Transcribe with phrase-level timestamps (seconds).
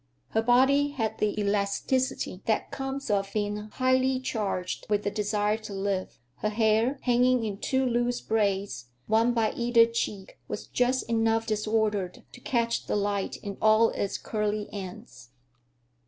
[0.29, 5.73] Her body had the elasticity that comes of being highly charged with the desire to
[5.75, 6.17] live.
[6.37, 12.23] Her hair, hanging in two loose braids, one by either cheek, was just enough disordered
[12.31, 15.29] to catch the light in all its curly ends.